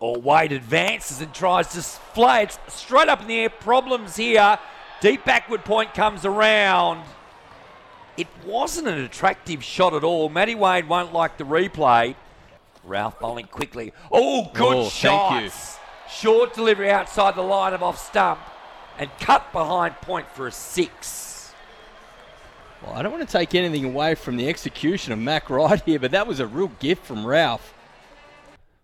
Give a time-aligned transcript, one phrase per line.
[0.00, 3.50] Or Wade advances and tries to fly it straight up in the air.
[3.50, 4.58] Problems here.
[5.02, 7.04] Deep backward point comes around.
[8.16, 10.28] It wasn't an attractive shot at all.
[10.28, 12.16] Matty Wade won't like the replay.
[12.86, 13.92] Rauf bowling quickly.
[14.10, 15.78] Oh, good Oh, shots.
[16.10, 18.40] Short delivery outside the line of off stump
[18.98, 21.52] and cut behind point for a six.
[22.82, 25.98] Well, I don't want to take anything away from the execution of Mac Wright here,
[25.98, 27.60] but that was a real gift from Rauf.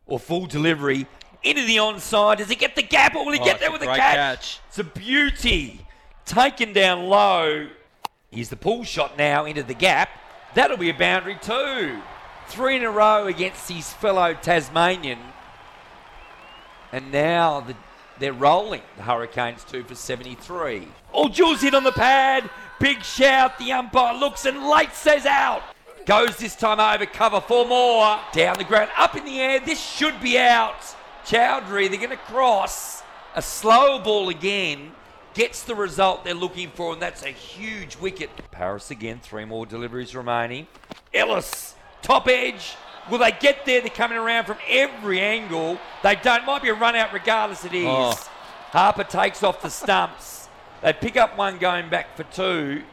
[0.06, 1.06] Or full delivery
[1.42, 2.38] into the onside.
[2.38, 3.98] Does he get the gap or will he Oh, get there with a catch?
[3.98, 4.60] catch.
[4.68, 5.80] It's a beauty.
[6.24, 7.68] Taken down low.
[8.30, 10.08] Here's the pull shot now into the gap.
[10.54, 12.00] That'll be a boundary too.
[12.48, 15.18] Three in a row against his fellow Tasmanian.
[16.92, 17.74] And now the,
[18.18, 18.82] they're rolling.
[18.96, 20.88] The Hurricanes two for 73.
[21.12, 22.48] Oh, Jewell hit on the pad.
[22.78, 23.58] Big shout.
[23.58, 25.62] The umpire looks and late says out.
[26.06, 28.20] Goes this time over cover four more.
[28.32, 29.58] Down the ground, up in the air.
[29.58, 30.80] This should be out.
[31.24, 33.02] Chaudhary, they're going to cross.
[33.34, 34.92] A slow ball again.
[35.34, 38.30] Gets the result they're looking for, and that's a huge wicket.
[38.52, 40.68] Paris again, three more deliveries remaining.
[41.12, 42.76] Ellis, top edge.
[43.10, 43.80] Will they get there?
[43.80, 45.78] They're coming around from every angle.
[46.02, 46.46] They don't.
[46.46, 47.84] Might be a run out regardless it is.
[47.86, 48.30] Oh.
[48.70, 50.48] Harper takes off the stumps.
[50.82, 52.84] They pick up one going back for two.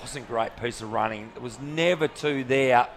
[0.00, 1.32] Wasn't a great piece of running.
[1.34, 2.88] It was never two there.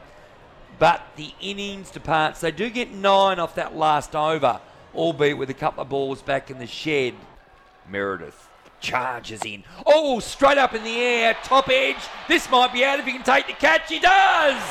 [0.79, 2.41] But the innings departs.
[2.41, 4.59] They do get nine off that last over,
[4.95, 7.15] albeit with a couple of balls back in the shed.
[7.89, 8.47] Meredith
[8.79, 9.63] charges in.
[9.85, 11.97] Oh, straight up in the air, top edge.
[12.27, 13.89] This might be out if he can take the catch.
[13.89, 14.61] He does.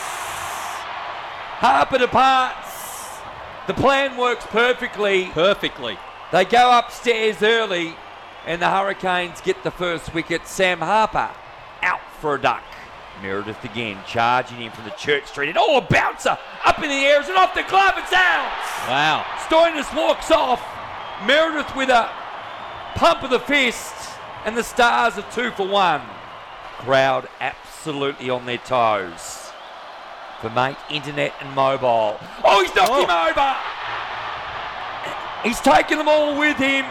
[1.60, 3.18] Harper departs.
[3.66, 5.26] The plan works perfectly.
[5.26, 5.98] Perfectly.
[6.32, 7.94] They go upstairs early,
[8.46, 10.46] and the Hurricanes get the first wicket.
[10.46, 11.30] Sam Harper
[11.82, 12.62] out for a duck.
[13.22, 15.50] Meredith again charging in from the Church Street.
[15.50, 17.20] And oh, a bouncer up in the air.
[17.20, 17.92] It's an off the glove.
[17.96, 18.50] It's out.
[18.88, 19.24] Wow.
[19.48, 20.62] Stoinis walks off.
[21.26, 22.08] Meredith with a
[22.94, 23.94] pump of the fist.
[24.46, 26.00] And the Stars are two for one.
[26.78, 29.50] Crowd absolutely on their toes.
[30.40, 32.18] For mate, internet and mobile.
[32.42, 33.04] Oh, he's knocked Oh.
[33.04, 33.56] him over.
[35.42, 36.86] He's taken them all with him.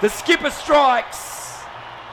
[0.00, 1.35] The skipper strikes.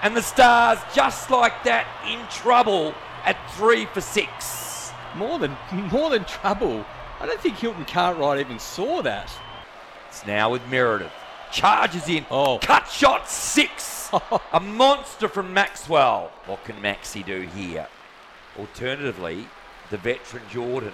[0.03, 2.93] And the Stars, just like that, in trouble
[3.23, 4.91] at three for six.
[5.15, 5.55] More than
[5.91, 6.85] more than trouble.
[7.21, 9.31] I don't think Hilton Cartwright even saw that.
[10.09, 11.11] It's now with Meredith.
[11.53, 12.25] Charges in.
[12.29, 12.59] Oh.
[12.59, 14.11] Cut shot six.
[14.51, 16.31] a monster from Maxwell.
[16.47, 17.87] What can Maxi do here?
[18.59, 19.47] Alternatively,
[19.89, 20.93] the veteran Jordan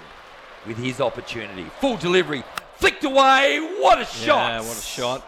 [0.67, 1.65] with his opportunity.
[1.81, 2.43] Full delivery.
[2.75, 3.59] Flicked away.
[3.79, 4.51] What a shot.
[4.51, 5.27] Yeah, what a shot.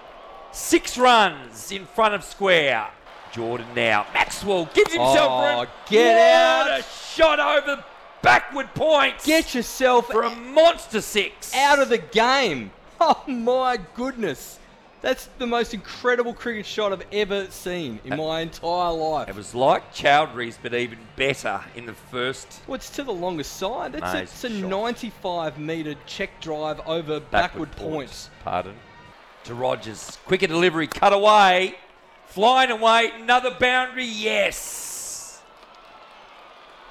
[0.52, 2.88] Six runs in front of square.
[3.32, 4.06] Jordan now.
[4.14, 5.68] Maxwell gives himself Oh, room.
[5.90, 6.16] get
[6.64, 6.80] what out.
[6.80, 7.84] a shot over
[8.22, 9.26] backward points.
[9.26, 11.54] Get yourself for a monster six.
[11.56, 12.72] out of the game.
[13.04, 14.60] Oh my goodness.
[15.02, 19.28] That's the most incredible cricket shot I've ever seen in my entire life.
[19.28, 23.58] It was like Chaudhary's, but even better in the first Well, it's to the longest
[23.58, 23.94] side.
[23.94, 24.70] That's a, it's a shot.
[24.70, 28.30] 95 metre check drive over backward, points.
[28.44, 28.76] Pardon.
[29.46, 30.20] To Rogers.
[30.28, 31.74] Quicker delivery, cut away.
[32.32, 33.12] Flying away.
[33.14, 34.06] Another boundary.
[34.06, 35.42] Yes.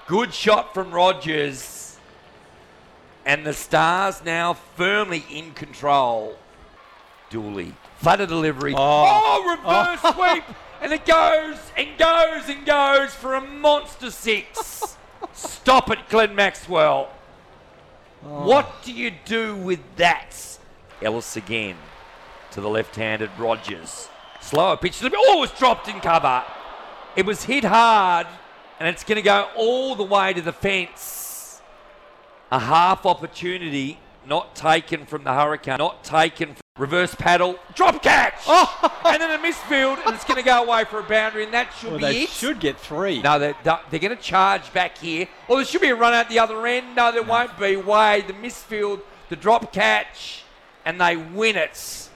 [0.06, 1.97] Good shot from Rogers.
[3.25, 6.37] And the Stars now firmly in control.
[7.31, 7.75] Dooley.
[7.97, 8.75] Flutter delivery.
[8.77, 8.78] Oh.
[8.78, 10.45] Oh, reverse sweep.
[10.83, 14.97] And it goes and goes and goes for a monster six.
[15.33, 17.11] Stop it, Glenn Maxwell.
[18.27, 18.47] Oh.
[18.47, 20.59] What do you do with that?
[21.01, 21.77] Ellis again
[22.51, 24.09] to the left-handed Rogers.
[24.41, 25.01] Slower pitch.
[25.03, 26.42] Oh, it's dropped in cover.
[27.16, 28.27] It was hit hard,
[28.78, 31.60] and it's going to go all the way to the fence.
[32.51, 36.54] A half opportunity not taken from the Hurricane, not taken.
[36.54, 39.03] From reverse paddle, drop catch, oh.
[39.04, 41.71] and then a misfield, and it's going to go away for a boundary, and that
[41.78, 42.31] should Well, be they it.
[42.31, 43.21] should get three.
[43.21, 45.28] No, they're, they're going to charge back here.
[45.47, 46.97] Or there should be a run out the other end.
[46.97, 47.77] No, there won't be.
[47.77, 50.45] Wade, the misfield, the drop catch,
[50.87, 52.09] and they win it.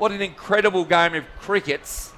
[0.00, 2.14] What an incredible game of crickets.